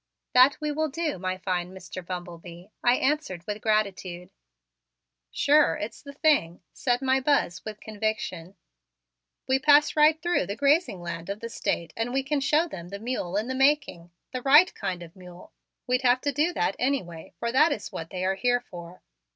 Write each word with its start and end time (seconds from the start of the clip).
"That 0.33 0.57
we 0.59 0.71
will 0.71 0.89
do, 0.89 1.19
my 1.19 1.37
fine 1.37 1.71
Mr. 1.73 2.03
Bumble 2.03 2.39
Bee," 2.39 2.71
I 2.83 2.95
answered 2.95 3.45
with 3.45 3.61
gratitude. 3.61 4.31
"Sure, 5.29 5.75
it's 5.79 6.01
the 6.01 6.11
thing," 6.11 6.63
said 6.73 7.03
my 7.03 7.19
Buzz 7.19 7.63
with 7.63 7.79
conviction. 7.79 8.55
"We 9.47 9.59
pass 9.59 9.95
right 9.95 10.19
through 10.19 10.47
the 10.47 10.55
grazing 10.55 11.03
land 11.03 11.29
of 11.29 11.39
the 11.39 11.49
State 11.49 11.93
and 11.95 12.11
we 12.11 12.23
can 12.23 12.39
show 12.41 12.67
them 12.67 12.89
the 12.89 12.97
mule 12.97 13.37
in 13.37 13.47
the 13.47 13.53
making 13.53 14.09
the 14.31 14.41
right 14.41 14.73
kind 14.73 15.03
of 15.03 15.15
mule. 15.15 15.53
We'd 15.85 16.01
have 16.01 16.21
to 16.21 16.31
do 16.31 16.51
that 16.51 16.75
anyway, 16.79 17.33
for 17.37 17.51
that 17.51 17.71
is 17.71 17.91
what 17.91 18.09
they 18.09 18.25
are 18.25 18.33
here 18.33 18.61
for." 18.71 19.03